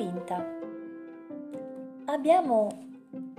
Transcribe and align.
quinta. 0.00 0.42
Abbiamo 2.06 2.68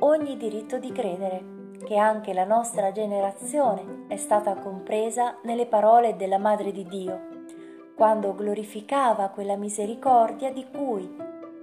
ogni 0.02 0.38
diritto 0.38 0.78
di 0.78 0.92
credere 0.92 1.70
che 1.84 1.98
anche 1.98 2.34
la 2.34 2.46
nostra 2.46 2.92
generazione 2.92 4.06
è 4.08 4.16
stata 4.16 4.54
compresa 4.54 5.40
nelle 5.42 5.66
parole 5.66 6.16
della 6.16 6.38
Madre 6.38 6.72
di 6.72 6.86
Dio, 6.86 7.20
quando 7.96 8.36
glorificava 8.36 9.30
quella 9.30 9.56
misericordia 9.56 10.54
di 10.54 10.68
cui 10.70 11.10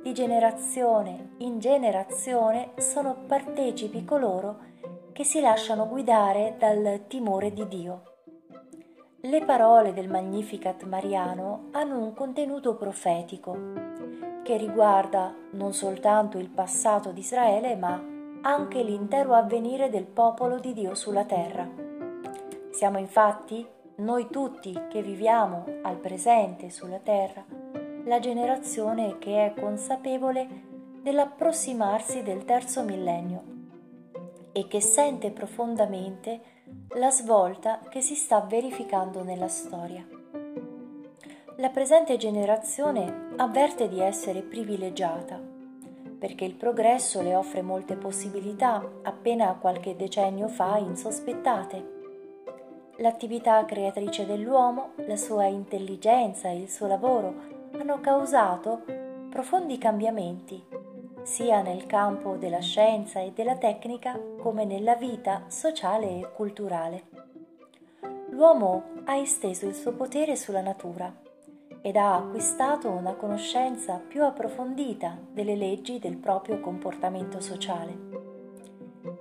di 0.02 0.12
generazione 0.12 1.34
in 1.38 1.60
generazione 1.60 2.72
sono 2.78 3.18
partecipi 3.24 4.04
coloro 4.04 4.66
che 5.12 5.22
si 5.22 5.40
lasciano 5.40 5.86
guidare 5.86 6.56
dal 6.58 7.04
timore 7.06 7.52
di 7.52 7.68
Dio. 7.68 8.02
Le 9.20 9.44
parole 9.44 9.92
del 9.92 10.08
Magnificat 10.08 10.82
Mariano 10.82 11.68
hanno 11.70 11.98
un 11.98 12.14
contenuto 12.14 12.74
profetico 12.74 13.87
che 14.42 14.56
riguarda 14.56 15.34
non 15.52 15.72
soltanto 15.72 16.38
il 16.38 16.48
passato 16.48 17.12
di 17.12 17.20
Israele, 17.20 17.76
ma 17.76 18.02
anche 18.42 18.82
l'intero 18.82 19.34
avvenire 19.34 19.90
del 19.90 20.06
popolo 20.06 20.58
di 20.58 20.72
Dio 20.72 20.94
sulla 20.94 21.24
terra. 21.24 21.68
Siamo 22.70 22.98
infatti, 22.98 23.66
noi 23.96 24.28
tutti 24.30 24.78
che 24.88 25.02
viviamo 25.02 25.64
al 25.82 25.96
presente 25.96 26.70
sulla 26.70 26.98
terra, 26.98 27.44
la 28.04 28.20
generazione 28.20 29.18
che 29.18 29.46
è 29.46 29.60
consapevole 29.60 30.46
dell'approssimarsi 31.02 32.22
del 32.22 32.44
terzo 32.44 32.82
millennio 32.82 33.42
e 34.52 34.66
che 34.66 34.80
sente 34.80 35.30
profondamente 35.30 36.40
la 36.96 37.10
svolta 37.10 37.80
che 37.88 38.00
si 38.00 38.14
sta 38.14 38.40
verificando 38.40 39.22
nella 39.22 39.48
storia. 39.48 40.17
La 41.60 41.70
presente 41.70 42.16
generazione 42.18 43.32
avverte 43.34 43.88
di 43.88 43.98
essere 43.98 44.42
privilegiata 44.42 45.40
perché 46.16 46.44
il 46.44 46.54
progresso 46.54 47.20
le 47.20 47.34
offre 47.34 47.62
molte 47.62 47.96
possibilità 47.96 48.88
appena 49.02 49.56
qualche 49.60 49.96
decennio 49.96 50.46
fa 50.46 50.76
insospettate. 50.76 51.96
L'attività 52.98 53.64
creatrice 53.64 54.24
dell'uomo, 54.24 54.92
la 55.06 55.16
sua 55.16 55.46
intelligenza 55.46 56.48
e 56.48 56.60
il 56.60 56.70
suo 56.70 56.86
lavoro 56.86 57.34
hanno 57.72 57.98
causato 57.98 58.84
profondi 59.28 59.78
cambiamenti, 59.78 60.64
sia 61.22 61.60
nel 61.60 61.86
campo 61.86 62.36
della 62.36 62.60
scienza 62.60 63.18
e 63.18 63.32
della 63.34 63.56
tecnica 63.56 64.16
come 64.38 64.64
nella 64.64 64.94
vita 64.94 65.42
sociale 65.48 66.20
e 66.20 66.28
culturale. 66.32 67.02
L'uomo 68.30 68.90
ha 69.06 69.16
esteso 69.16 69.66
il 69.66 69.74
suo 69.74 69.92
potere 69.94 70.36
sulla 70.36 70.60
natura 70.60 71.26
ed 71.80 71.96
ha 71.96 72.16
acquistato 72.16 72.90
una 72.90 73.14
conoscenza 73.14 74.00
più 74.06 74.24
approfondita 74.24 75.16
delle 75.32 75.56
leggi 75.56 75.98
del 75.98 76.16
proprio 76.16 76.60
comportamento 76.60 77.40
sociale. 77.40 78.06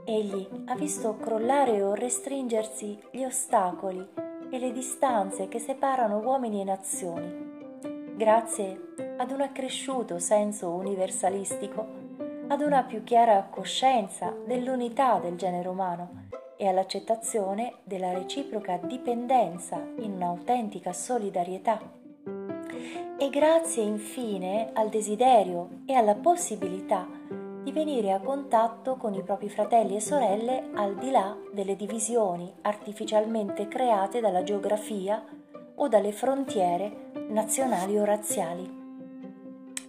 Egli 0.06 0.48
ha 0.66 0.76
visto 0.76 1.18
crollare 1.18 1.82
o 1.82 1.94
restringersi 1.94 3.00
gli 3.12 3.24
ostacoli 3.24 4.06
e 4.50 4.60
le 4.60 4.72
distanze 4.72 5.48
che 5.48 5.60
separano 5.60 6.20
uomini 6.20 6.62
e 6.62 6.64
nazioni, 6.64 8.16
grazie 8.16 8.94
ad 9.18 9.32
un 9.32 9.42
accresciuto 9.42 10.20
senso 10.20 10.70
universalistico, 10.70 11.86
ad 12.48 12.62
una 12.62 12.84
più 12.84 13.04
chiara 13.04 13.48
coscienza 13.50 14.34
dell'unità 14.46 15.20
del 15.20 15.36
genere 15.36 15.68
umano 15.68 16.26
e 16.56 16.68
all'accettazione 16.68 17.76
della 17.84 18.14
reciproca 18.14 18.78
dipendenza 18.78 19.78
in 20.00 20.14
un'autentica 20.14 20.94
solidarietà 20.94 21.97
e 23.20 23.30
grazie 23.30 23.82
infine 23.82 24.70
al 24.74 24.90
desiderio 24.90 25.82
e 25.88 25.94
alla 25.94 26.14
possibilità 26.14 27.08
di 27.64 27.72
venire 27.72 28.12
a 28.12 28.20
contatto 28.20 28.96
con 28.96 29.16
i 29.16 29.24
propri 29.24 29.50
fratelli 29.50 29.96
e 29.96 30.00
sorelle 30.00 30.70
al 30.76 30.96
di 30.96 31.10
là 31.10 31.36
delle 31.52 31.76
divisioni 31.76 32.54
artificialmente 32.62 33.68
create 33.68 34.22
dalla 34.22 34.44
geografia 34.44 35.26
o 35.76 35.88
dalle 35.88 36.12
frontiere 36.12 37.12
nazionali 37.30 37.98
o 37.98 38.06
razziali. 38.06 38.86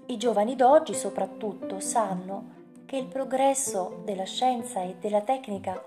I 0.06 0.16
giovani 0.16 0.56
d'oggi 0.56 0.94
soprattutto 0.94 1.80
sanno 1.80 2.56
che 2.86 2.96
il 2.96 3.06
progresso 3.06 4.00
della 4.04 4.24
scienza 4.24 4.82
e 4.82 4.96
della 4.98 5.20
tecnica 5.20 5.80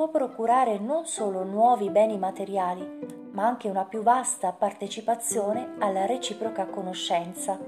può 0.00 0.08
procurare 0.08 0.78
non 0.78 1.04
solo 1.04 1.44
nuovi 1.44 1.90
beni 1.90 2.16
materiali, 2.16 3.28
ma 3.32 3.44
anche 3.44 3.68
una 3.68 3.84
più 3.84 4.00
vasta 4.00 4.50
partecipazione 4.50 5.74
alla 5.78 6.06
reciproca 6.06 6.64
conoscenza. 6.64 7.60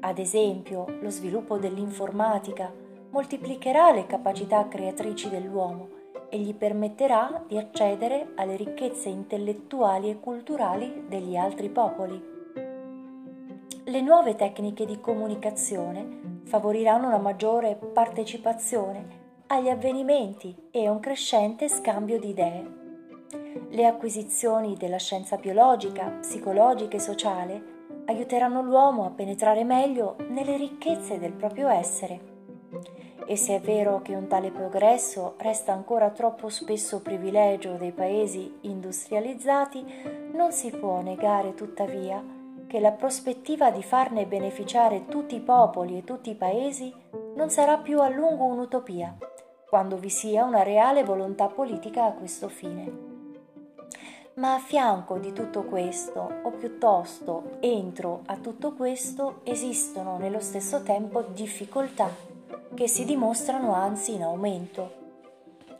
Ad 0.00 0.18
esempio, 0.18 0.84
lo 1.00 1.10
sviluppo 1.10 1.58
dell'informatica 1.58 2.72
moltiplicherà 3.10 3.92
le 3.92 4.06
capacità 4.06 4.66
creatrici 4.66 5.28
dell'uomo 5.28 5.90
e 6.28 6.40
gli 6.40 6.56
permetterà 6.56 7.44
di 7.46 7.56
accedere 7.56 8.32
alle 8.34 8.56
ricchezze 8.56 9.08
intellettuali 9.08 10.10
e 10.10 10.18
culturali 10.18 11.04
degli 11.06 11.36
altri 11.36 11.68
popoli. 11.68 12.20
Le 13.84 14.00
nuove 14.00 14.34
tecniche 14.34 14.84
di 14.84 14.98
comunicazione 14.98 16.40
favoriranno 16.46 17.06
una 17.06 17.18
maggiore 17.18 17.76
partecipazione 17.76 19.21
agli 19.52 19.68
avvenimenti 19.68 20.56
e 20.70 20.88
un 20.88 20.98
crescente 20.98 21.68
scambio 21.68 22.18
di 22.18 22.30
idee. 22.30 22.70
Le 23.68 23.84
acquisizioni 23.84 24.78
della 24.78 24.96
scienza 24.96 25.36
biologica, 25.36 26.06
psicologica 26.20 26.96
e 26.96 27.00
sociale 27.00 27.62
aiuteranno 28.06 28.62
l'uomo 28.62 29.04
a 29.04 29.10
penetrare 29.10 29.62
meglio 29.62 30.16
nelle 30.30 30.56
ricchezze 30.56 31.18
del 31.18 31.34
proprio 31.34 31.68
essere. 31.68 32.30
E 33.26 33.36
se 33.36 33.56
è 33.56 33.60
vero 33.60 34.00
che 34.00 34.14
un 34.14 34.26
tale 34.26 34.50
progresso 34.50 35.34
resta 35.36 35.74
ancora 35.74 36.08
troppo 36.08 36.48
spesso 36.48 37.02
privilegio 37.02 37.74
dei 37.74 37.92
paesi 37.92 38.50
industrializzati, 38.62 39.84
non 40.32 40.52
si 40.52 40.70
può 40.70 41.02
negare 41.02 41.52
tuttavia 41.52 42.24
che 42.66 42.80
la 42.80 42.92
prospettiva 42.92 43.70
di 43.70 43.82
farne 43.82 44.24
beneficiare 44.24 45.04
tutti 45.08 45.34
i 45.34 45.40
popoli 45.40 45.98
e 45.98 46.04
tutti 46.04 46.30
i 46.30 46.36
paesi 46.36 46.90
non 47.34 47.50
sarà 47.50 47.76
più 47.76 48.00
a 48.00 48.08
lungo 48.08 48.44
un'utopia, 48.44 49.14
quando 49.72 49.96
vi 49.96 50.10
sia 50.10 50.44
una 50.44 50.62
reale 50.62 51.02
volontà 51.02 51.46
politica 51.46 52.04
a 52.04 52.12
questo 52.12 52.50
fine. 52.50 52.92
Ma 54.34 54.52
a 54.52 54.58
fianco 54.58 55.16
di 55.16 55.32
tutto 55.32 55.62
questo, 55.62 56.40
o 56.42 56.50
piuttosto 56.50 57.56
entro 57.60 58.20
a 58.26 58.36
tutto 58.36 58.74
questo, 58.74 59.40
esistono 59.44 60.18
nello 60.18 60.40
stesso 60.40 60.82
tempo 60.82 61.22
difficoltà 61.22 62.10
che 62.74 62.86
si 62.86 63.06
dimostrano 63.06 63.72
anzi 63.72 64.12
in 64.12 64.24
aumento. 64.24 64.92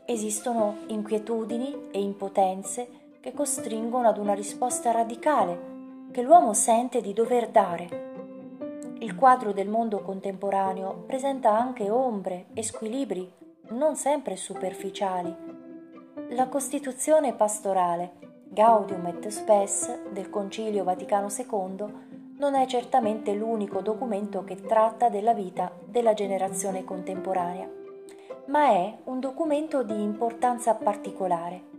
Esistono 0.05 0.77
inquietudini 0.87 1.89
e 1.91 2.01
impotenze 2.01 2.87
che 3.19 3.31
costringono 3.31 4.07
ad 4.07 4.17
una 4.17 4.33
risposta 4.33 4.89
radicale 4.89 6.09
che 6.09 6.23
l'uomo 6.23 6.53
sente 6.53 6.99
di 6.99 7.13
dover 7.13 7.49
dare. 7.49 8.95
Il 8.97 9.13
quadro 9.15 9.53
del 9.53 9.69
mondo 9.69 9.99
contemporaneo 9.99 11.03
presenta 11.05 11.55
anche 11.55 11.91
ombre 11.91 12.47
e 12.55 12.63
squilibri 12.63 13.41
non 13.73 13.95
sempre 13.95 14.35
superficiali. 14.35 15.35
La 16.29 16.47
Costituzione 16.47 17.33
pastorale 17.33 18.11
Gaudium 18.47 19.07
et 19.07 19.27
Spes 19.27 20.09
del 20.11 20.29
Concilio 20.29 20.83
Vaticano 20.83 21.27
II 21.27 22.11
non 22.37 22.55
è 22.55 22.65
certamente 22.67 23.33
l'unico 23.33 23.81
documento 23.81 24.43
che 24.43 24.61
tratta 24.61 25.09
della 25.09 25.33
vita 25.33 25.71
della 25.85 26.13
generazione 26.13 26.83
contemporanea, 26.83 27.67
ma 28.45 28.69
è 28.69 28.97
un 29.05 29.19
documento 29.19 29.83
di 29.83 30.01
importanza 30.01 30.75
particolare. 30.75 31.71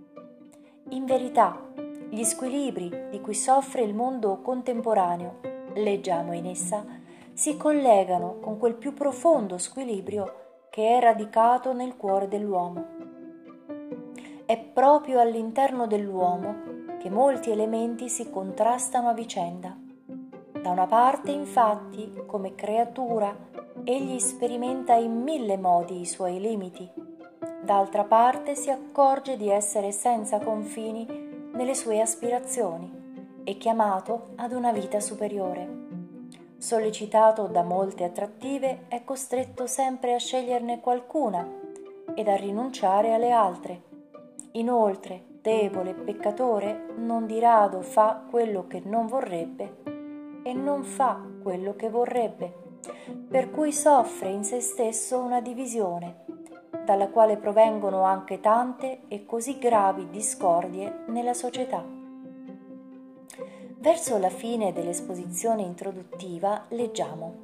In 0.90 1.04
verità, 1.04 1.60
gli 2.08 2.24
squilibri 2.24 3.08
di 3.10 3.20
cui 3.20 3.34
soffre 3.34 3.82
il 3.82 3.94
mondo 3.94 4.40
contemporaneo, 4.40 5.40
leggiamo 5.74 6.32
in 6.32 6.46
essa, 6.46 6.84
si 7.32 7.56
collegano 7.56 8.38
con 8.40 8.58
quel 8.58 8.74
più 8.74 8.94
profondo 8.94 9.58
squilibrio 9.58 10.43
che 10.74 10.96
è 10.96 11.00
radicato 11.00 11.72
nel 11.72 11.96
cuore 11.96 12.26
dell'uomo 12.26 12.84
è 14.44 14.58
proprio 14.58 15.20
all'interno 15.20 15.86
dell'uomo 15.86 16.96
che 16.98 17.10
molti 17.10 17.52
elementi 17.52 18.08
si 18.08 18.28
contrastano 18.28 19.08
a 19.08 19.12
vicenda. 19.12 19.78
Da 20.60 20.70
una 20.70 20.88
parte, 20.88 21.30
infatti, 21.30 22.24
come 22.26 22.56
creatura, 22.56 23.32
egli 23.84 24.18
sperimenta 24.18 24.94
in 24.94 25.22
mille 25.22 25.56
modi 25.56 26.00
i 26.00 26.06
suoi 26.06 26.40
limiti. 26.40 26.90
D'altra 27.62 28.02
parte 28.02 28.56
si 28.56 28.70
accorge 28.70 29.36
di 29.36 29.48
essere 29.48 29.92
senza 29.92 30.40
confini 30.40 31.06
nelle 31.52 31.74
sue 31.76 32.00
aspirazioni 32.00 33.42
e 33.44 33.56
chiamato 33.58 34.30
ad 34.34 34.50
una 34.50 34.72
vita 34.72 34.98
superiore. 34.98 35.83
Sollecitato 36.64 37.46
da 37.46 37.62
molte 37.62 38.04
attrattive, 38.04 38.84
è 38.88 39.04
costretto 39.04 39.66
sempre 39.66 40.14
a 40.14 40.18
sceglierne 40.18 40.80
qualcuna 40.80 41.46
ed 42.14 42.26
a 42.26 42.36
rinunciare 42.36 43.12
alle 43.12 43.32
altre 43.32 43.82
Inoltre, 44.52 45.24
debole 45.42 45.90
e 45.90 45.94
peccatore, 45.94 46.86
non 46.96 47.26
di 47.26 47.38
rado 47.38 47.82
fa 47.82 48.24
quello 48.30 48.66
che 48.66 48.80
non 48.82 49.08
vorrebbe 49.08 49.82
e 50.42 50.54
non 50.54 50.84
fa 50.84 51.20
quello 51.42 51.76
che 51.76 51.90
vorrebbe, 51.90 52.50
per 53.28 53.50
cui 53.50 53.70
soffre 53.70 54.30
in 54.30 54.42
se 54.42 54.60
stesso 54.60 55.18
una 55.18 55.42
divisione, 55.42 56.24
dalla 56.82 57.08
quale 57.08 57.36
provengono 57.36 58.04
anche 58.04 58.40
tante 58.40 59.02
e 59.08 59.26
così 59.26 59.58
gravi 59.58 60.08
discordie 60.08 61.04
nella 61.08 61.34
società. 61.34 62.03
Verso 63.84 64.16
la 64.16 64.30
fine 64.30 64.72
dell'esposizione 64.72 65.60
introduttiva 65.60 66.64
leggiamo 66.68 67.34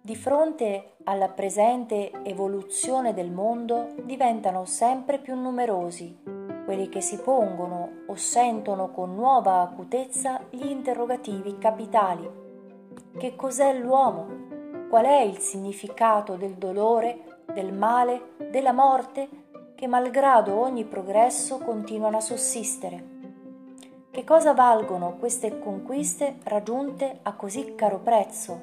di 0.00 0.16
fronte 0.16 0.94
alla 1.04 1.28
presente 1.28 2.10
evoluzione 2.22 3.12
del 3.12 3.30
mondo 3.30 3.88
diventano 4.04 4.64
sempre 4.64 5.18
più 5.18 5.34
numerosi 5.34 6.16
quelli 6.64 6.88
che 6.88 7.02
si 7.02 7.18
pongono 7.18 8.04
o 8.06 8.14
sentono 8.14 8.90
con 8.90 9.14
nuova 9.14 9.60
acutezza 9.60 10.40
gli 10.48 10.64
interrogativi 10.64 11.58
capitali. 11.58 12.26
Che 13.18 13.36
cos'è 13.36 13.74
l'uomo? 13.74 14.86
Qual 14.88 15.04
è 15.04 15.20
il 15.20 15.40
significato 15.40 16.36
del 16.36 16.54
dolore, 16.54 17.42
del 17.52 17.74
male, 17.74 18.30
della 18.50 18.72
morte 18.72 19.28
che 19.74 19.86
malgrado 19.86 20.58
ogni 20.58 20.84
progresso 20.84 21.58
continuano 21.58 22.16
a 22.16 22.20
sussistere? 22.20 23.17
Che 24.18 24.24
cosa 24.24 24.52
valgono 24.52 25.14
queste 25.16 25.60
conquiste 25.60 26.38
raggiunte 26.42 27.20
a 27.22 27.34
così 27.34 27.76
caro 27.76 28.00
prezzo? 28.00 28.62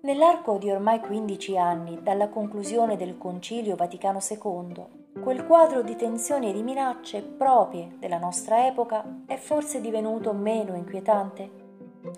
Nell'arco 0.00 0.56
di 0.56 0.70
ormai 0.70 0.98
15 0.98 1.58
anni 1.58 2.02
dalla 2.02 2.30
conclusione 2.30 2.96
del 2.96 3.18
Concilio 3.18 3.76
Vaticano 3.76 4.18
II, 4.26 5.20
quel 5.22 5.44
quadro 5.44 5.82
di 5.82 5.94
tensioni 5.94 6.48
e 6.48 6.52
di 6.54 6.62
minacce 6.62 7.20
proprie 7.20 7.96
della 7.98 8.16
nostra 8.16 8.66
epoca 8.66 9.04
è 9.26 9.36
forse 9.36 9.82
divenuto 9.82 10.32
meno 10.32 10.74
inquietante? 10.74 11.50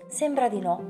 Sembra 0.07 0.47
di 0.47 0.61
no. 0.61 0.81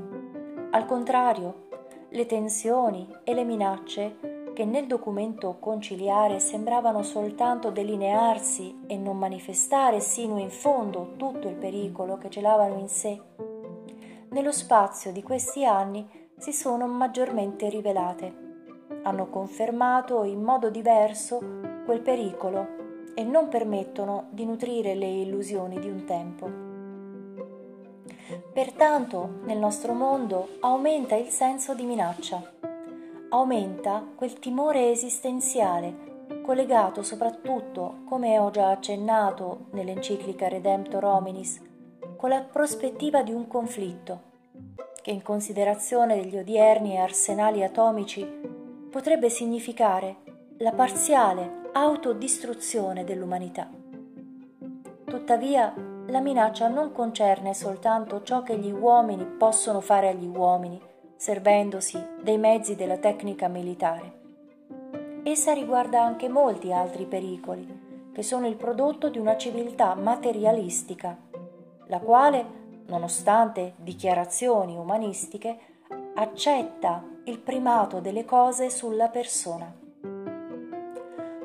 Al 0.70 0.86
contrario, 0.86 1.66
le 2.10 2.26
tensioni 2.26 3.12
e 3.24 3.34
le 3.34 3.42
minacce 3.42 4.29
che 4.52 4.64
nel 4.64 4.86
documento 4.86 5.58
conciliare 5.58 6.40
sembravano 6.40 7.02
soltanto 7.02 7.70
delinearsi 7.70 8.82
e 8.86 8.96
non 8.96 9.16
manifestare 9.18 10.00
sino 10.00 10.38
in 10.38 10.50
fondo 10.50 11.14
tutto 11.16 11.48
il 11.48 11.56
pericolo 11.56 12.18
che 12.18 12.30
celavano 12.30 12.78
in 12.78 12.88
sé, 12.88 13.20
nello 14.30 14.52
spazio 14.52 15.10
di 15.10 15.22
questi 15.24 15.64
anni 15.64 16.08
si 16.38 16.52
sono 16.52 16.86
maggiormente 16.86 17.68
rivelate. 17.68 18.48
Hanno 19.02 19.28
confermato 19.28 20.22
in 20.22 20.40
modo 20.40 20.70
diverso 20.70 21.40
quel 21.84 22.00
pericolo 22.00 22.78
e 23.14 23.24
non 23.24 23.48
permettono 23.48 24.28
di 24.30 24.44
nutrire 24.44 24.94
le 24.94 25.08
illusioni 25.08 25.80
di 25.80 25.88
un 25.88 26.04
tempo. 26.04 26.48
Pertanto 28.52 29.40
nel 29.44 29.58
nostro 29.58 29.94
mondo 29.94 30.50
aumenta 30.60 31.16
il 31.16 31.28
senso 31.28 31.74
di 31.74 31.84
minaccia, 31.84 32.40
aumenta 33.30 34.04
quel 34.14 34.38
timore 34.38 34.90
esistenziale 34.90 36.08
collegato 36.42 37.02
soprattutto, 37.02 38.02
come 38.04 38.38
ho 38.38 38.50
già 38.50 38.70
accennato 38.70 39.66
nell'enciclica 39.70 40.48
Redemptor 40.48 41.04
Hominis, 41.04 41.60
con 42.16 42.30
la 42.30 42.40
prospettiva 42.40 43.22
di 43.22 43.32
un 43.32 43.46
conflitto 43.46 44.28
che 45.02 45.10
in 45.10 45.22
considerazione 45.22 46.16
degli 46.16 46.36
odierni 46.36 46.98
arsenali 46.98 47.62
atomici 47.62 48.24
potrebbe 48.90 49.30
significare 49.30 50.16
la 50.58 50.72
parziale 50.72 51.68
autodistruzione 51.72 53.04
dell'umanità. 53.04 53.70
Tuttavia, 55.04 55.72
la 56.06 56.20
minaccia 56.20 56.68
non 56.68 56.92
concerne 56.92 57.54
soltanto 57.54 58.22
ciò 58.22 58.42
che 58.42 58.58
gli 58.58 58.72
uomini 58.72 59.24
possono 59.24 59.80
fare 59.80 60.08
agli 60.08 60.26
uomini, 60.26 60.80
servendosi 61.20 62.02
dei 62.22 62.38
mezzi 62.38 62.76
della 62.76 62.96
tecnica 62.96 63.46
militare. 63.46 64.20
Essa 65.22 65.52
riguarda 65.52 66.02
anche 66.02 66.30
molti 66.30 66.72
altri 66.72 67.04
pericoli, 67.04 68.08
che 68.10 68.22
sono 68.22 68.46
il 68.46 68.56
prodotto 68.56 69.10
di 69.10 69.18
una 69.18 69.36
civiltà 69.36 69.94
materialistica, 69.94 71.14
la 71.88 71.98
quale 71.98 72.60
nonostante 72.86 73.74
dichiarazioni 73.76 74.78
umanistiche, 74.78 75.58
accetta 76.14 77.04
il 77.24 77.38
primato 77.38 78.00
delle 78.00 78.24
cose 78.24 78.70
sulla 78.70 79.08
persona. 79.08 79.70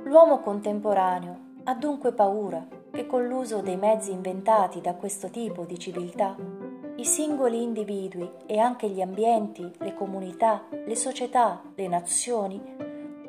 L'uomo 0.06 0.40
contemporaneo 0.40 1.40
ha 1.66 1.76
dunque 1.76 2.14
paura 2.14 2.66
che 2.92 3.06
con 3.06 3.28
l'uso 3.28 3.60
dei 3.60 3.76
mezzi 3.76 4.14
inventati 4.14 4.80
da 4.80 4.96
questo 4.96 5.30
tipo 5.30 5.66
di 5.66 5.78
civiltà, 5.78 6.55
i 6.98 7.04
singoli 7.04 7.62
individui 7.62 8.30
e 8.46 8.58
anche 8.58 8.88
gli 8.88 9.02
ambienti, 9.02 9.70
le 9.80 9.94
comunità, 9.94 10.64
le 10.70 10.96
società, 10.96 11.62
le 11.76 11.88
nazioni 11.90 12.62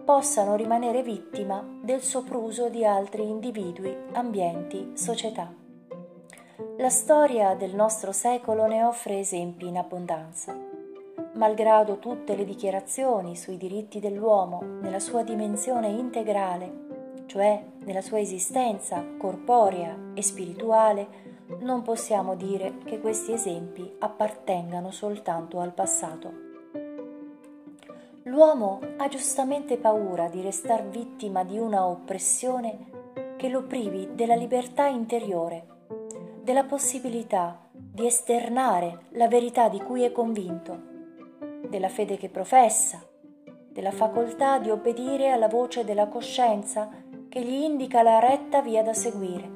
possano 0.05 0.55
rimanere 0.55 1.03
vittima 1.03 1.67
del 1.83 2.01
sopruso 2.01 2.69
di 2.69 2.85
altri 2.85 3.29
individui, 3.29 3.95
ambienti, 4.13 4.93
società. 4.95 5.53
La 6.79 6.91
storia 6.91 7.57
del 7.57 7.75
nostro 7.75 8.13
secolo 8.13 8.67
ne 8.67 8.85
offre 8.85 9.19
esempi 9.19 9.67
in 9.67 9.79
abbondanza. 9.79 10.57
Malgrado 11.35 11.99
tutte 11.99 12.37
le 12.37 12.45
dichiarazioni 12.45 13.35
sui 13.35 13.57
diritti 13.57 13.99
dell'uomo 13.99 14.63
nella 14.81 15.01
sua 15.01 15.25
dimensione 15.25 15.89
integrale, 15.89 16.85
cioè 17.27 17.65
nella 17.85 18.01
sua 18.01 18.21
esistenza 18.21 19.05
corporea 19.19 20.13
e 20.15 20.23
spirituale, 20.23 21.26
non 21.61 21.83
possiamo 21.83 22.35
dire 22.35 22.79
che 22.85 23.01
questi 23.01 23.33
esempi 23.33 23.97
appartengano 23.99 24.91
soltanto 24.91 25.61
al 25.61 25.73
passato. 25.73 26.45
L'uomo 28.25 28.81
ha 28.97 29.09
giustamente 29.09 29.77
paura 29.77 30.29
di 30.29 30.41
restar 30.41 30.89
vittima 30.89 31.45
di 31.45 31.59
una 31.59 31.87
oppressione 31.87 33.35
che 33.37 33.49
lo 33.49 33.63
privi 33.63 34.09
della 34.15 34.35
libertà 34.35 34.87
interiore 34.87 35.75
della 36.47 36.63
possibilità 36.63 37.59
di 37.73 38.07
esternare 38.07 39.07
la 39.15 39.27
verità 39.27 39.69
di 39.69 39.81
cui 39.81 40.05
è 40.05 40.13
convinto, 40.13 40.81
della 41.69 41.89
fede 41.89 42.17
che 42.17 42.29
professa, 42.29 43.05
della 43.69 43.91
facoltà 43.91 44.61
di 44.61 44.71
obbedire 44.71 45.31
alla 45.31 45.49
voce 45.49 45.85
della 45.85 46.07
coscienza 46.07 46.89
che 47.29 47.43
gli 47.43 47.65
indica 47.65 48.03
la 48.03 48.21
retta 48.21 48.63
via 48.63 48.85
da 48.85 48.95
seguire. 48.95 49.56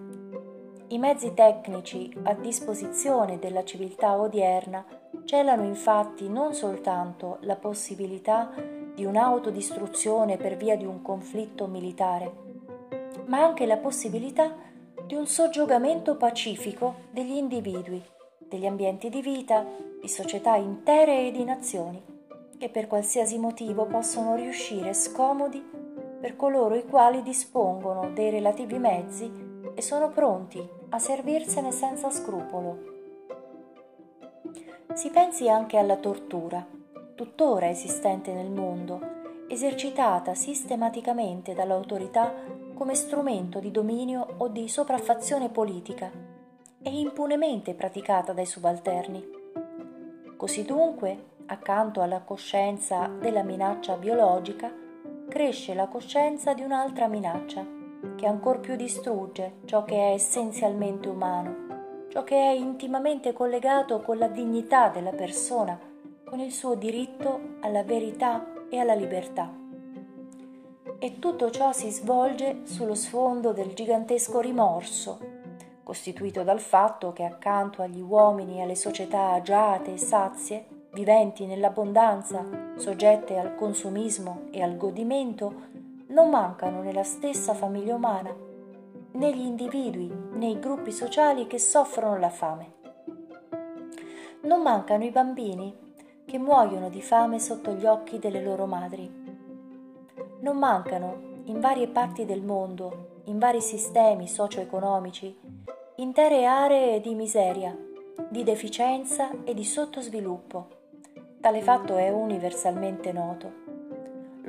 I 0.93 0.99
mezzi 0.99 1.35
tecnici 1.35 2.13
a 2.25 2.35
disposizione 2.35 3.39
della 3.39 3.63
civiltà 3.63 4.19
odierna 4.19 4.85
celano 5.25 5.63
infatti 5.63 6.29
non 6.29 6.53
soltanto 6.53 7.37
la 7.43 7.55
possibilità 7.55 8.51
di 8.93 9.05
un'autodistruzione 9.05 10.37
per 10.37 10.57
via 10.57 10.77
di 10.77 10.85
un 10.85 11.01
conflitto 11.01 11.69
militare, 11.69 12.33
ma 13.27 13.41
anche 13.41 13.67
la 13.67 13.77
possibilità 13.77 14.53
di 15.07 15.15
un 15.15 15.29
soggiogamento 15.29 16.17
pacifico 16.17 17.03
degli 17.13 17.37
individui, 17.37 18.03
degli 18.39 18.67
ambienti 18.67 19.11
di 19.11 19.23
vita, 19.23 19.65
di 20.01 20.09
società 20.09 20.57
intere 20.57 21.29
e 21.29 21.31
di 21.31 21.45
nazioni, 21.45 22.03
che 22.59 22.69
per 22.69 22.89
qualsiasi 22.89 23.39
motivo 23.39 23.87
possono 23.87 24.35
riuscire 24.35 24.93
scomodi 24.93 25.65
per 26.21 26.35
coloro 26.35 26.75
i 26.75 26.85
quali 26.85 27.23
dispongono 27.23 28.11
dei 28.11 28.31
relativi 28.31 28.77
mezzi 28.77 29.31
e 29.73 29.83
sono 29.83 30.11
pronti 30.11 30.79
a 30.91 30.99
servirsene 30.99 31.71
senza 31.71 32.11
scrupolo. 32.11 32.89
Si 34.93 35.11
pensi 35.11 35.49
anche 35.49 35.77
alla 35.77 35.97
tortura, 35.97 36.67
tuttora 37.15 37.69
esistente 37.69 38.33
nel 38.33 38.51
mondo, 38.51 39.19
esercitata 39.49 40.35
sistematicamente 40.35 41.55
dall'autorità 41.55 42.35
come 42.75 42.95
strumento 42.95 43.61
di 43.61 43.71
dominio 43.71 44.35
o 44.39 44.49
di 44.49 44.69
sopraffazione 44.69 45.49
politica 45.49 46.11
e 46.83 46.99
impunemente 46.99 47.75
praticata 47.75 48.33
dai 48.33 48.47
subalterni. 48.47 49.39
Così 50.37 50.65
dunque, 50.65 51.25
accanto 51.47 52.01
alla 52.01 52.21
coscienza 52.21 53.07
della 53.07 53.43
minaccia 53.43 53.97
biologica, 53.97 54.73
cresce 55.29 55.75
la 55.75 55.87
coscienza 55.87 56.53
di 56.55 56.63
un'altra 56.63 57.07
minaccia, 57.07 57.79
che 58.17 58.27
ancor 58.27 58.61
più 58.61 58.77
distrugge 58.77 59.61
ciò 59.65 59.85
che 59.85 59.97
è 59.97 60.13
essenzialmente 60.13 61.09
umano, 61.09 62.07
ciò 62.09 62.25
che 62.25 62.37
è 62.37 62.51
intimamente 62.51 63.33
collegato 63.33 64.01
con 64.01 64.19
la 64.19 64.29
dignità 64.29 64.89
della 64.89 65.13
persona, 65.13 65.79
con 66.25 66.41
il 66.41 66.53
suo 66.53 66.75
diritto 66.75 67.57
alla 67.61 67.83
verità 67.83 68.47
e 68.69 68.79
alla 68.79 68.95
libertà. 68.95 69.53
E 70.99 71.19
tutto 71.19 71.51
ciò 71.51 71.73
si 71.73 71.91
svolge 71.91 72.61
sullo 72.65 72.95
sfondo 72.95 73.53
del 73.53 73.73
gigantesco 73.73 74.41
rimorso, 74.41 75.19
costituito 75.83 76.43
dal 76.43 76.61
fatto 76.61 77.13
che 77.13 77.25
accanto 77.25 77.83
agli 77.83 78.01
uomini 78.01 78.59
e 78.59 78.63
alle 78.63 78.77
società 78.77 79.31
agiate 79.31 79.95
e 79.95 79.97
sazie, 79.97 80.67
viventi 80.93 81.47
nell'abbondanza, 81.47 82.45
soggette 82.77 83.39
al 83.39 83.55
consumismo 83.55 84.49
e 84.51 84.63
al 84.63 84.77
godimento, 84.77 85.69
non 86.11 86.29
mancano 86.29 86.83
nella 86.83 87.05
stessa 87.05 87.55
famiglia 87.55 87.95
umana 87.95 88.35
né 89.13 89.35
gli 89.35 89.45
individui 89.45 90.13
né 90.33 90.49
i 90.49 90.59
gruppi 90.59 90.93
sociali 90.93 91.47
che 91.47 91.59
soffrono 91.59 92.19
la 92.19 92.31
fame. 92.31 92.75
Non 94.43 94.63
mancano 94.63 95.05
i 95.05 95.11
bambini 95.11 95.77
che 96.25 96.39
muoiono 96.39 96.89
di 96.89 97.03
fame 97.03 97.39
sotto 97.39 97.73
gli 97.73 97.87
occhi 97.87 98.19
delle 98.19 98.43
loro 98.43 98.67
madri. 98.67 99.09
Non 100.41 100.57
mancano, 100.57 101.43
in 101.45 101.61
varie 101.61 101.89
parti 101.89 102.25
del 102.25 102.43
mondo, 102.43 103.21
in 103.25 103.39
vari 103.39 103.61
sistemi 103.61 104.27
socio-economici, 104.27 105.37
intere 105.97 106.45
aree 106.45 107.01
di 107.01 107.15
miseria, 107.15 107.77
di 108.29 108.43
deficienza 108.43 109.31
e 109.45 109.55
di 109.55 109.65
sottosviluppo. 109.65 110.69
Tale 111.41 111.63
fatto 111.63 111.97
è 111.97 112.11
universalmente 112.11 113.13
noto. 113.13 113.60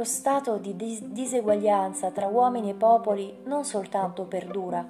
Lo 0.02 0.08
stato 0.08 0.58
di 0.58 0.76
dis- 0.76 1.04
diseguaglianza 1.04 2.10
tra 2.10 2.26
uomini 2.26 2.72
e 2.72 2.74
popoli 2.74 3.38
non 3.44 3.64
soltanto 3.64 4.26
perdura, 4.26 4.84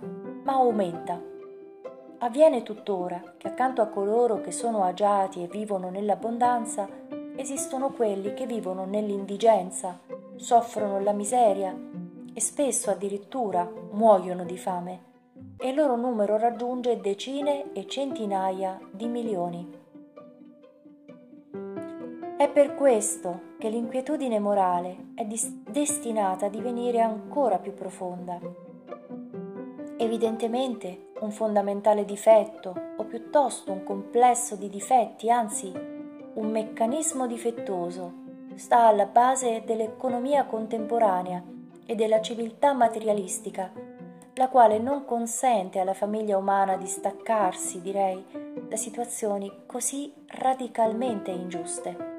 ma 0.43 0.53
aumenta. 0.53 1.21
Avviene 2.19 2.63
tuttora 2.63 3.21
che 3.35 3.49
accanto 3.49 3.81
a 3.81 3.87
coloro 3.87 4.39
che 4.39 4.53
sono 4.53 4.85
agiati 4.85 5.43
e 5.43 5.47
vivono 5.47 5.89
nell'abbondanza, 5.89 6.87
esistono 7.35 7.91
quelli 7.91 8.33
che 8.33 8.45
vivono 8.45 8.85
nell'indigenza, 8.85 9.99
soffrono 10.37 11.01
la 11.01 11.11
miseria 11.11 11.77
e 12.33 12.39
spesso 12.39 12.89
addirittura 12.89 13.69
muoiono 13.91 14.45
di 14.45 14.57
fame 14.57 15.03
e 15.57 15.71
il 15.71 15.75
loro 15.75 15.97
numero 15.97 16.37
raggiunge 16.37 17.01
decine 17.01 17.73
e 17.73 17.85
centinaia 17.85 18.79
di 18.89 19.07
milioni. 19.07 19.80
È 22.41 22.49
per 22.49 22.73
questo 22.73 23.53
che 23.59 23.69
l'inquietudine 23.69 24.39
morale 24.39 25.09
è 25.13 25.23
dis- 25.25 25.61
destinata 25.61 26.47
a 26.47 26.49
divenire 26.49 26.99
ancora 26.99 27.59
più 27.59 27.75
profonda. 27.75 28.39
Evidentemente 29.95 31.11
un 31.19 31.29
fondamentale 31.29 32.03
difetto, 32.03 32.73
o 32.97 33.03
piuttosto 33.03 33.71
un 33.71 33.83
complesso 33.83 34.55
di 34.55 34.69
difetti, 34.69 35.29
anzi 35.29 35.71
un 35.71 36.49
meccanismo 36.49 37.27
difettoso, 37.27 38.11
sta 38.55 38.87
alla 38.87 39.05
base 39.05 39.61
dell'economia 39.63 40.45
contemporanea 40.45 41.43
e 41.85 41.93
della 41.93 42.21
civiltà 42.21 42.73
materialistica, 42.73 43.71
la 44.33 44.49
quale 44.49 44.79
non 44.79 45.05
consente 45.05 45.77
alla 45.77 45.93
famiglia 45.93 46.39
umana 46.39 46.75
di 46.75 46.87
staccarsi, 46.87 47.81
direi, 47.81 48.25
da 48.67 48.77
situazioni 48.77 49.61
così 49.67 50.11
radicalmente 50.25 51.29
ingiuste. 51.29 52.10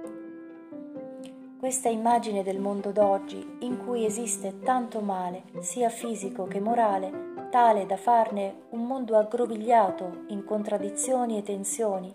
Questa 1.63 1.89
immagine 1.89 2.43
del 2.43 2.59
mondo 2.59 2.91
d'oggi, 2.91 3.59
in 3.61 3.85
cui 3.85 4.05
esiste 4.05 4.59
tanto 4.65 4.99
male, 4.99 5.45
sia 5.61 5.91
fisico 5.91 6.49
che 6.49 6.59
morale, 6.59 7.47
tale 7.53 7.87
da 7.87 7.97
farne 7.97 8.65
un 8.71 8.85
mondo 8.85 9.17
aggrovigliato 9.17 10.25
in 10.31 10.45
contraddizioni 10.45 11.39
e 11.39 11.43
tensioni, 11.45 12.13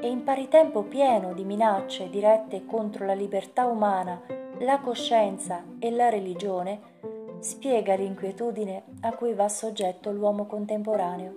e 0.00 0.08
in 0.08 0.22
pari 0.22 0.46
tempo 0.46 0.84
pieno 0.84 1.32
di 1.32 1.42
minacce 1.42 2.08
dirette 2.08 2.64
contro 2.64 3.04
la 3.04 3.12
libertà 3.12 3.66
umana, 3.66 4.22
la 4.60 4.78
coscienza 4.78 5.64
e 5.80 5.90
la 5.90 6.08
religione, 6.08 6.80
spiega 7.40 7.96
l'inquietudine 7.96 8.84
a 9.00 9.12
cui 9.16 9.34
va 9.34 9.48
soggetto 9.48 10.12
l'uomo 10.12 10.46
contemporaneo. 10.46 11.34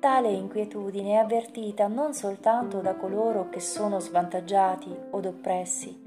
Tale 0.00 0.30
inquietudine 0.30 1.12
è 1.12 1.16
avvertita 1.18 1.86
non 1.86 2.14
soltanto 2.14 2.80
da 2.80 2.96
coloro 2.96 3.48
che 3.48 3.60
sono 3.60 4.00
svantaggiati 4.00 4.92
od 5.10 5.24
oppressi, 5.24 6.05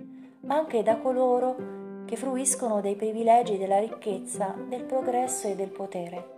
ma 0.49 0.55
anche 0.55 0.81
da 0.81 0.97
coloro 0.97 2.03
che 2.05 2.15
fruiscono 2.15 2.81
dei 2.81 2.95
privilegi 2.95 3.59
della 3.59 3.77
ricchezza, 3.77 4.55
del 4.67 4.83
progresso 4.83 5.47
e 5.47 5.55
del 5.55 5.69
potere. 5.69 6.37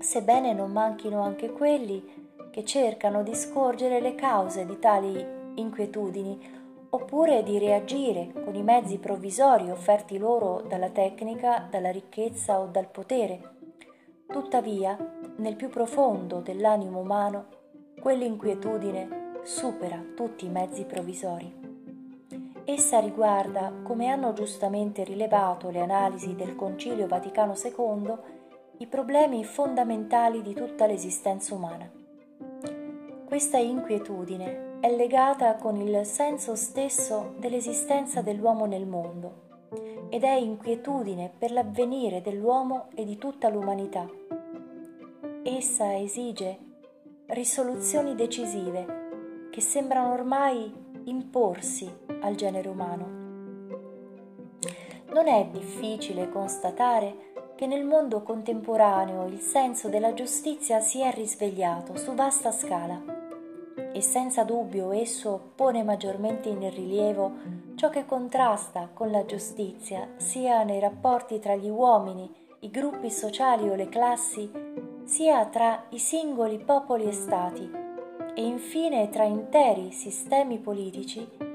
Sebbene 0.00 0.52
non 0.52 0.72
manchino 0.72 1.22
anche 1.22 1.52
quelli 1.52 2.26
che 2.50 2.64
cercano 2.64 3.22
di 3.22 3.32
scorgere 3.36 4.00
le 4.00 4.16
cause 4.16 4.66
di 4.66 4.76
tali 4.80 5.24
inquietudini 5.54 6.64
oppure 6.90 7.44
di 7.44 7.58
reagire 7.58 8.32
con 8.44 8.56
i 8.56 8.62
mezzi 8.64 8.98
provvisori 8.98 9.70
offerti 9.70 10.18
loro 10.18 10.62
dalla 10.66 10.90
tecnica, 10.90 11.64
dalla 11.70 11.90
ricchezza 11.90 12.58
o 12.58 12.66
dal 12.66 12.88
potere. 12.88 13.54
Tuttavia, 14.26 14.96
nel 15.36 15.54
più 15.54 15.68
profondo 15.68 16.40
dell'animo 16.40 16.98
umano, 16.98 17.46
quell'inquietudine 18.00 19.38
supera 19.44 20.02
tutti 20.16 20.44
i 20.44 20.50
mezzi 20.50 20.84
provvisori. 20.84 21.65
Essa 22.68 22.98
riguarda, 22.98 23.72
come 23.84 24.08
hanno 24.08 24.32
giustamente 24.32 25.04
rilevato 25.04 25.70
le 25.70 25.80
analisi 25.80 26.34
del 26.34 26.56
Concilio 26.56 27.06
Vaticano 27.06 27.54
II, 27.54 28.12
i 28.78 28.88
problemi 28.88 29.44
fondamentali 29.44 30.42
di 30.42 30.52
tutta 30.52 30.84
l'esistenza 30.84 31.54
umana. 31.54 31.88
Questa 33.24 33.56
inquietudine 33.56 34.78
è 34.80 34.92
legata 34.92 35.54
con 35.54 35.76
il 35.76 36.04
senso 36.04 36.56
stesso 36.56 37.36
dell'esistenza 37.38 38.20
dell'uomo 38.20 38.66
nel 38.66 38.84
mondo 38.84 39.44
ed 40.08 40.24
è 40.24 40.34
inquietudine 40.34 41.32
per 41.38 41.52
l'avvenire 41.52 42.20
dell'uomo 42.20 42.88
e 42.96 43.04
di 43.04 43.16
tutta 43.16 43.48
l'umanità. 43.48 44.10
Essa 45.44 45.96
esige 45.96 46.58
risoluzioni 47.26 48.16
decisive 48.16 49.48
che 49.52 49.60
sembrano 49.60 50.12
ormai 50.12 50.84
imporsi 51.04 52.05
al 52.20 52.34
genere 52.34 52.68
umano. 52.68 53.24
Non 55.12 55.28
è 55.28 55.48
difficile 55.50 56.28
constatare 56.28 57.32
che 57.56 57.66
nel 57.66 57.84
mondo 57.84 58.22
contemporaneo 58.22 59.26
il 59.26 59.40
senso 59.40 59.88
della 59.88 60.12
giustizia 60.12 60.80
si 60.80 61.00
è 61.00 61.12
risvegliato 61.12 61.96
su 61.96 62.12
vasta 62.14 62.52
scala 62.52 63.02
e 63.92 64.00
senza 64.02 64.44
dubbio 64.44 64.92
esso 64.92 65.52
pone 65.54 65.82
maggiormente 65.82 66.50
in 66.50 66.68
rilievo 66.70 67.32
ciò 67.76 67.88
che 67.88 68.04
contrasta 68.04 68.90
con 68.92 69.10
la 69.10 69.24
giustizia 69.24 70.06
sia 70.16 70.62
nei 70.64 70.80
rapporti 70.80 71.38
tra 71.38 71.54
gli 71.56 71.68
uomini, 71.68 72.30
i 72.60 72.70
gruppi 72.70 73.10
sociali 73.10 73.68
o 73.70 73.74
le 73.74 73.88
classi, 73.88 74.50
sia 75.04 75.46
tra 75.46 75.84
i 75.90 75.98
singoli 75.98 76.58
popoli 76.58 77.06
e 77.06 77.12
stati 77.12 77.70
e 78.34 78.44
infine 78.44 79.08
tra 79.08 79.24
interi 79.24 79.92
sistemi 79.92 80.58
politici 80.58 81.45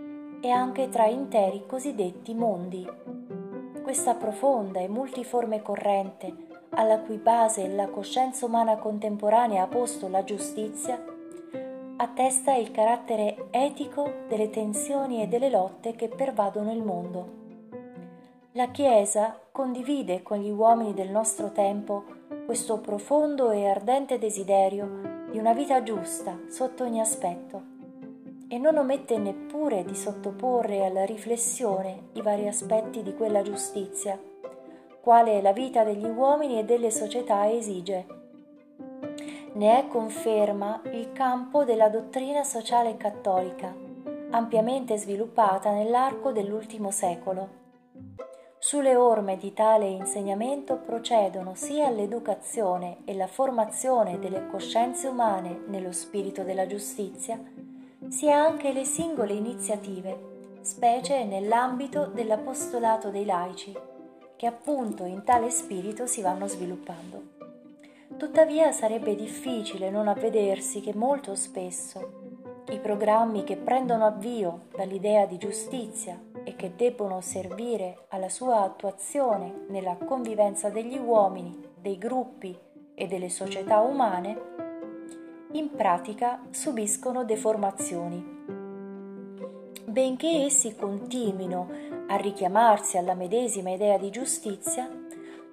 e 0.42 0.50
anche 0.50 0.90
tra 0.90 1.06
interi 1.06 1.66
cosiddetti 1.68 2.34
mondi. 2.34 2.86
Questa 3.84 4.16
profonda 4.16 4.80
e 4.80 4.88
multiforme 4.88 5.62
corrente, 5.62 6.34
alla 6.70 7.00
cui 7.00 7.18
base 7.18 7.68
la 7.68 7.88
coscienza 7.88 8.46
umana 8.46 8.78
contemporanea 8.78 9.64
ha 9.64 9.68
posto 9.68 10.08
la 10.08 10.24
giustizia, 10.24 11.04
attesta 11.98 12.56
il 12.56 12.72
carattere 12.72 13.48
etico 13.52 14.12
delle 14.28 14.50
tensioni 14.50 15.22
e 15.22 15.28
delle 15.28 15.50
lotte 15.50 15.94
che 15.94 16.10
pervadono 16.10 16.72
il 16.72 16.82
mondo. 16.82 17.40
La 18.54 18.70
Chiesa 18.72 19.40
condivide 19.52 20.24
con 20.24 20.40
gli 20.40 20.50
uomini 20.50 20.94
del 20.94 21.10
nostro 21.10 21.52
tempo 21.52 22.04
questo 22.46 22.80
profondo 22.80 23.52
e 23.52 23.68
ardente 23.68 24.18
desiderio 24.18 25.28
di 25.30 25.38
una 25.38 25.54
vita 25.54 25.84
giusta 25.84 26.38
sotto 26.50 26.84
ogni 26.84 27.00
aspetto 27.00 27.81
e 28.52 28.58
non 28.58 28.76
omette 28.76 29.18
neppure 29.18 29.86
di 29.86 29.96
sottoporre 29.96 30.84
alla 30.84 31.06
riflessione 31.06 32.10
i 32.16 32.22
vari 32.22 32.50
aspetti 32.50 33.02
di 33.02 33.16
quella 33.16 33.42
giustizia, 33.42 34.20
quale 35.00 35.42
la 35.42 35.54
vita 35.54 35.86
degli 35.86 36.04
uomini 36.04 36.60
e 36.60 36.66
delle 36.66 36.92
società 36.92 37.50
esige. 37.50 38.06
Ne 39.54 39.80
è 39.80 39.88
conferma 39.88 40.82
il 40.92 41.14
campo 41.14 41.64
della 41.64 41.88
dottrina 41.88 42.44
sociale 42.44 42.98
cattolica, 42.98 43.74
ampiamente 44.32 44.98
sviluppata 44.98 45.72
nell'arco 45.72 46.34
dell'ultimo 46.34 46.92
secolo 46.92 47.62
sulle 48.64 48.96
orme 48.96 49.38
di 49.38 49.54
tale 49.54 49.88
insegnamento 49.88 50.78
procedono 50.78 51.56
sia 51.56 51.90
l'educazione 51.90 52.98
e 53.06 53.16
la 53.16 53.26
formazione 53.26 54.20
delle 54.20 54.46
coscienze 54.52 55.08
umane 55.08 55.64
nello 55.66 55.92
spirito 55.92 56.44
della 56.44 56.68
giustizia, 56.68 57.42
sia 58.10 58.38
anche 58.38 58.74
le 58.74 58.84
singole 58.84 59.34
iniziative, 59.34 60.60
specie 60.62 61.24
nell'ambito 61.24 62.06
dell'apostolato 62.06 63.10
dei 63.10 63.26
laici, 63.26 63.78
che 64.36 64.46
appunto 64.46 65.06
in 65.06 65.24
tale 65.24 65.50
spirito 65.50 66.08
si 66.08 66.22
vanno 66.22 66.48
sviluppando. 66.48 67.40
Tuttavia 68.18 68.72
sarebbe 68.72 69.16
difficile 69.16 69.90
non 69.90 70.08
avvedersi 70.08 70.82
che 70.82 70.94
molto 70.94 71.36
spesso 71.36 72.20
i 72.70 72.80
programmi 72.80 73.44
che 73.44 73.58
prendono 73.58 74.06
avvio 74.06 74.68
dall'idea 74.76 75.26
di 75.26 75.38
giustizia 75.38 76.20
e 76.44 76.56
che 76.56 76.74
debbono 76.76 77.20
servire 77.20 78.06
alla 78.10 78.30
sua 78.30 78.62
attuazione 78.62 79.66
nella 79.70 79.98
convivenza 79.98 80.70
degli 80.70 80.98
uomini, 80.98 81.58
dei 81.76 81.98
gruppi 81.98 82.58
e 82.94 83.08
delle 83.08 83.30
società 83.30 83.80
umane, 83.80 84.51
in 85.54 85.72
pratica 85.76 86.42
subiscono 86.50 87.26
deformazioni. 87.26 88.24
Benché 89.86 90.46
essi 90.46 90.76
continuino 90.76 91.70
a 92.08 92.16
richiamarsi 92.16 92.98
alla 92.98 93.16
medesima 93.16 93.72
idea 93.72 93.98
di 93.98 94.10
giustizia, 94.10 94.90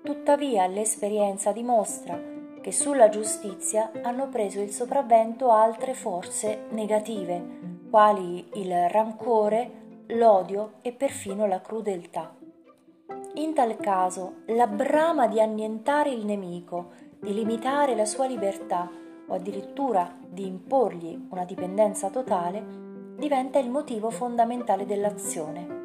tuttavia 0.02 0.66
l'esperienza 0.68 1.50
dimostra 1.50 2.36
che 2.60 2.70
sulla 2.70 3.08
giustizia 3.08 3.90
hanno 4.02 4.28
preso 4.28 4.60
il 4.60 4.70
sopravvento 4.70 5.50
altre 5.50 5.94
forze 5.94 6.66
negative, 6.70 7.86
quali 7.90 8.48
il 8.54 8.88
rancore, 8.90 9.70
l'odio 10.08 10.74
e 10.82 10.92
perfino 10.92 11.46
la 11.46 11.60
crudeltà. 11.60 12.36
In 13.34 13.54
tal 13.54 13.76
caso, 13.78 14.42
la 14.46 14.66
brama 14.66 15.26
di 15.26 15.40
annientare 15.40 16.10
il 16.10 16.24
nemico, 16.24 16.90
di 17.18 17.34
limitare 17.34 17.96
la 17.96 18.04
sua 18.04 18.26
libertà 18.26 19.06
o 19.28 19.34
addirittura 19.34 20.14
di 20.26 20.46
imporgli 20.46 21.28
una 21.30 21.44
dipendenza 21.44 22.10
totale, 22.10 22.64
diventa 23.16 23.58
il 23.58 23.70
motivo 23.70 24.10
fondamentale 24.10 24.86
dell'azione. 24.86 25.76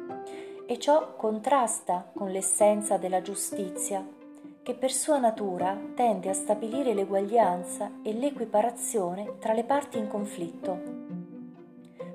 E 0.66 0.78
ciò 0.78 1.14
contrasta 1.16 2.10
con 2.14 2.30
l'essenza 2.30 2.96
della 2.96 3.20
giustizia, 3.20 4.06
che 4.62 4.74
per 4.74 4.92
sua 4.92 5.18
natura 5.18 5.78
tende 5.94 6.30
a 6.30 6.32
stabilire 6.32 6.94
l'eguaglianza 6.94 7.90
e 8.02 8.14
l'equiparazione 8.14 9.36
tra 9.38 9.52
le 9.52 9.64
parti 9.64 9.98
in 9.98 10.08
conflitto. 10.08 11.02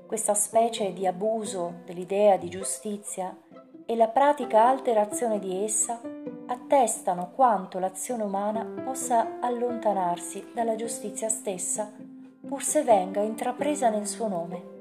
Questa 0.08 0.34
specie 0.34 0.92
di 0.94 1.06
abuso 1.06 1.82
dell'idea 1.86 2.38
di 2.38 2.50
giustizia 2.50 3.38
e 3.86 3.96
la 3.96 4.08
pratica 4.08 4.68
alterazione 4.68 5.38
di 5.38 5.64
essa 5.64 6.02
attestano 6.50 7.29
quanto 7.36 7.77
l'azione 7.77 8.24
umana 8.24 8.65
possa 8.84 9.39
allontanarsi 9.39 10.48
dalla 10.51 10.75
giustizia 10.75 11.29
stessa, 11.29 11.91
pur 12.48 12.63
se 12.63 12.82
venga 12.84 13.22
intrapresa 13.22 13.89
nel 13.89 14.08
suo 14.08 14.27
nome. 14.27 14.77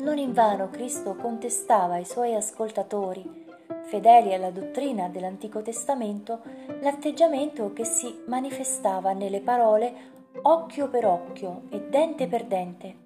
Non 0.00 0.18
invano 0.18 0.68
Cristo 0.68 1.14
contestava 1.14 1.94
ai 1.94 2.04
suoi 2.04 2.34
ascoltatori, 2.34 3.46
fedeli 3.84 4.34
alla 4.34 4.50
dottrina 4.50 5.08
dell'Antico 5.08 5.62
Testamento, 5.62 6.40
l'atteggiamento 6.80 7.72
che 7.72 7.84
si 7.84 8.22
manifestava 8.26 9.12
nelle 9.12 9.40
parole 9.40 10.10
occhio 10.42 10.88
per 10.88 11.06
occhio 11.06 11.62
e 11.70 11.86
dente 11.88 12.26
per 12.26 12.44
dente. 12.46 12.96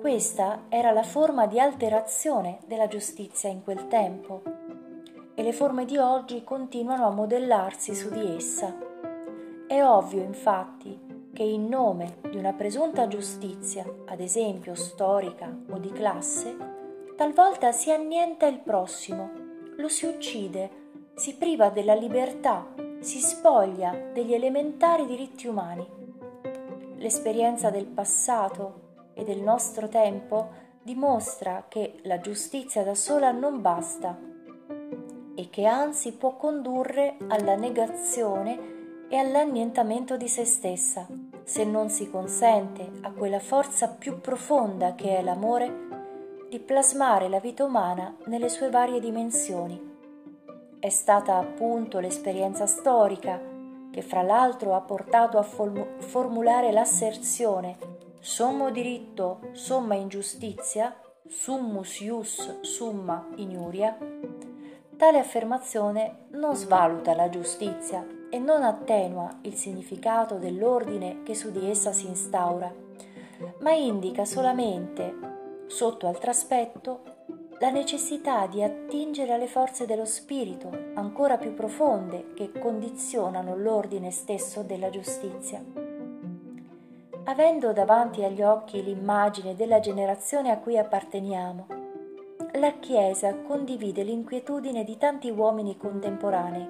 Questa 0.00 0.64
era 0.68 0.90
la 0.90 1.02
forma 1.02 1.46
di 1.46 1.58
alterazione 1.58 2.58
della 2.66 2.88
giustizia 2.88 3.48
in 3.48 3.64
quel 3.64 3.88
tempo 3.88 4.61
e 5.42 5.44
le 5.44 5.52
forme 5.52 5.84
di 5.84 5.96
oggi 5.96 6.44
continuano 6.44 7.04
a 7.04 7.10
modellarsi 7.10 7.96
su 7.96 8.10
di 8.10 8.36
essa. 8.36 8.72
È 9.66 9.82
ovvio, 9.82 10.22
infatti, 10.22 10.96
che 11.32 11.42
in 11.42 11.66
nome 11.66 12.18
di 12.30 12.36
una 12.36 12.52
presunta 12.52 13.08
giustizia, 13.08 13.84
ad 14.06 14.20
esempio 14.20 14.76
storica 14.76 15.52
o 15.68 15.78
di 15.78 15.90
classe, 15.90 16.56
talvolta 17.16 17.72
si 17.72 17.90
annienta 17.90 18.46
il 18.46 18.60
prossimo, 18.60 19.30
lo 19.76 19.88
si 19.88 20.06
uccide, 20.06 20.70
si 21.14 21.34
priva 21.34 21.70
della 21.70 21.94
libertà, 21.94 22.64
si 23.00 23.18
spoglia 23.18 24.10
degli 24.12 24.34
elementari 24.34 25.06
diritti 25.06 25.48
umani. 25.48 25.84
L'esperienza 26.98 27.68
del 27.68 27.86
passato 27.86 29.10
e 29.12 29.24
del 29.24 29.40
nostro 29.40 29.88
tempo 29.88 30.50
dimostra 30.80 31.64
che 31.66 31.98
la 32.02 32.20
giustizia 32.20 32.84
da 32.84 32.94
sola 32.94 33.32
non 33.32 33.60
basta 33.60 34.30
e 35.34 35.48
che 35.50 35.66
anzi 35.66 36.12
può 36.12 36.36
condurre 36.36 37.16
alla 37.28 37.54
negazione 37.54 39.06
e 39.08 39.16
all'annientamento 39.16 40.16
di 40.16 40.28
se 40.28 40.44
stessa, 40.44 41.06
se 41.44 41.64
non 41.64 41.88
si 41.90 42.10
consente 42.10 42.90
a 43.02 43.12
quella 43.12 43.40
forza 43.40 43.88
più 43.88 44.20
profonda 44.20 44.94
che 44.94 45.16
è 45.16 45.22
l'amore 45.22 45.90
di 46.48 46.58
plasmare 46.58 47.28
la 47.28 47.40
vita 47.40 47.64
umana 47.64 48.16
nelle 48.26 48.48
sue 48.48 48.70
varie 48.70 49.00
dimensioni. 49.00 49.90
È 50.78 50.88
stata 50.88 51.36
appunto 51.36 51.98
l'esperienza 51.98 52.66
storica 52.66 53.40
che 53.90 54.02
fra 54.02 54.22
l'altro 54.22 54.74
ha 54.74 54.80
portato 54.80 55.38
a 55.38 55.42
formulare 55.42 56.72
l'asserzione 56.72 57.92
sommo 58.22 58.70
diritto, 58.70 59.40
somma 59.50 59.96
ingiustizia, 59.96 60.94
summus 61.28 62.00
ius, 62.02 62.60
summa 62.60 63.26
iniuria. 63.34 63.98
Tale 65.02 65.18
affermazione 65.18 66.26
non 66.28 66.54
svaluta 66.54 67.12
la 67.16 67.28
giustizia, 67.28 68.06
e 68.30 68.38
non 68.38 68.62
attenua 68.62 69.38
il 69.40 69.54
significato 69.54 70.36
dell'ordine 70.36 71.24
che 71.24 71.34
su 71.34 71.50
di 71.50 71.68
essa 71.68 71.90
si 71.90 72.06
instaura, 72.06 72.72
ma 73.58 73.72
indica 73.72 74.24
solamente, 74.24 75.12
sotto 75.66 76.06
altro 76.06 76.30
aspetto, 76.30 77.00
la 77.58 77.70
necessità 77.70 78.46
di 78.46 78.62
attingere 78.62 79.32
alle 79.32 79.48
forze 79.48 79.86
dello 79.86 80.04
spirito 80.04 80.70
ancora 80.94 81.36
più 81.36 81.52
profonde 81.52 82.32
che 82.34 82.52
condizionano 82.52 83.56
l'ordine 83.56 84.12
stesso 84.12 84.62
della 84.62 84.88
giustizia. 84.88 85.60
Avendo 87.24 87.72
davanti 87.72 88.22
agli 88.22 88.42
occhi 88.42 88.84
l'immagine 88.84 89.56
della 89.56 89.80
generazione 89.80 90.52
a 90.52 90.58
cui 90.58 90.78
apparteniamo, 90.78 91.81
la 92.58 92.72
Chiesa 92.78 93.34
condivide 93.34 94.02
l'inquietudine 94.02 94.84
di 94.84 94.98
tanti 94.98 95.30
uomini 95.30 95.76
contemporanei. 95.78 96.68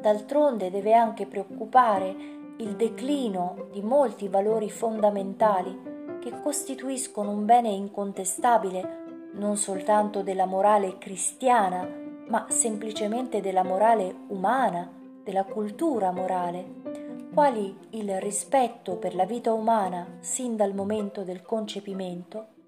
D'altronde 0.00 0.70
deve 0.70 0.94
anche 0.94 1.26
preoccupare 1.26 2.14
il 2.58 2.76
declino 2.76 3.66
di 3.72 3.82
molti 3.82 4.28
valori 4.28 4.70
fondamentali 4.70 6.18
che 6.20 6.40
costituiscono 6.42 7.30
un 7.30 7.44
bene 7.44 7.70
incontestabile 7.70 8.98
non 9.32 9.56
soltanto 9.56 10.22
della 10.22 10.46
morale 10.46 10.98
cristiana, 10.98 11.88
ma 12.28 12.46
semplicemente 12.48 13.40
della 13.40 13.64
morale 13.64 14.14
umana, 14.28 14.88
della 15.24 15.44
cultura 15.44 16.12
morale, 16.12 17.28
quali 17.32 17.76
il 17.90 18.20
rispetto 18.20 18.96
per 18.96 19.14
la 19.14 19.24
vita 19.24 19.52
umana 19.52 20.18
sin 20.20 20.56
dal 20.56 20.74
momento 20.74 21.22
del 21.22 21.42
concepimento, 21.42 22.58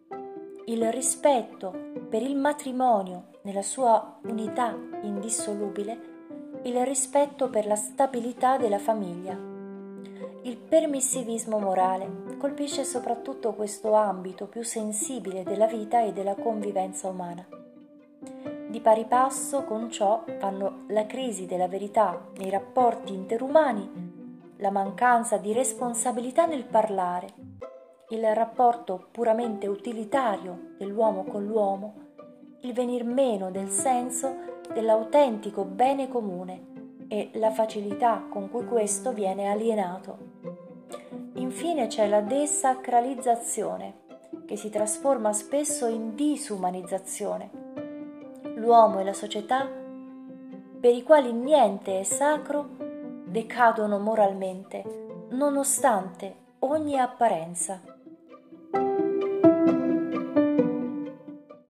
il 0.67 0.93
rispetto 0.93 1.75
per 2.09 2.23
il 2.23 2.37
matrimonio 2.37 3.31
nella 3.43 3.63
sua 3.63 4.19
unità 4.23 4.77
indissolubile 5.03 6.11
il 6.63 6.85
rispetto 6.87 7.51
per 7.51 7.67
la 7.67 7.75
stabilità 7.75 8.57
della 8.59 8.79
famiglia. 8.79 9.37
Il 10.43 10.57
permissivismo 10.57 11.59
morale 11.59 12.37
colpisce 12.39 12.85
soprattutto 12.85 13.55
questo 13.55 13.95
ambito 13.95 14.47
più 14.47 14.63
sensibile 14.63 15.43
della 15.43 15.67
vita 15.67 16.01
e 16.03 16.13
della 16.13 16.37
convivenza 16.37 17.09
umana. 17.09 17.45
Di 18.69 18.81
pari 18.81 19.05
passo 19.07 19.65
con 19.65 19.91
ciò 19.91 20.23
vanno 20.39 20.85
la 20.89 21.07
crisi 21.07 21.47
della 21.47 21.67
verità 21.67 22.29
nei 22.37 22.51
rapporti 22.51 23.13
interumani, 23.13 24.55
la 24.59 24.71
mancanza 24.71 25.39
di 25.39 25.53
responsabilità 25.53 26.47
nel 26.47 26.65
parlare, 26.65 27.51
il 28.13 28.35
rapporto 28.35 29.09
puramente 29.11 29.67
utilitario 29.67 30.75
dell'uomo 30.77 31.25
con 31.25 31.47
l'uomo, 31.47 31.95
il 32.61 32.75
venir 32.75 33.05
meno 33.05 33.51
del 33.51 33.71
senso 33.71 34.51
dell'autentico 34.73 35.65
bene 35.65 36.09
comune 36.09 37.07
e 37.09 37.31
la 37.35 37.51
facilità 37.51 38.23
con 38.29 38.51
cui 38.51 38.67
questo 38.67 39.13
viene 39.13 39.49
alienato. 39.49 40.19
Infine 41.35 41.87
c'è 41.87 42.07
la 42.07 42.21
desacralizzazione, 42.21 44.01
che 44.45 44.57
si 44.57 44.69
trasforma 44.69 45.33
spesso 45.33 45.87
in 45.87 46.15
disumanizzazione. 46.15 47.51
L'uomo 48.57 49.01
e 49.01 49.05
la 49.05 49.15
società, 49.15 49.67
per 50.81 50.95
i 50.95 51.03
quali 51.03 51.33
niente 51.33 51.99
è 51.99 52.03
sacro, 52.03 52.69
decadono 53.25 53.99
moralmente, 53.99 55.27
nonostante 55.31 56.41
ogni 56.61 56.99
apparenza. 56.99 57.92